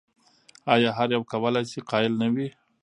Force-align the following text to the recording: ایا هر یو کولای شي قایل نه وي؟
ایا 0.73 0.89
هر 0.97 1.09
یو 1.15 1.23
کولای 1.31 1.65
شي 1.71 1.79
قایل 1.89 2.13
نه 2.21 2.27
وي؟ 2.33 2.47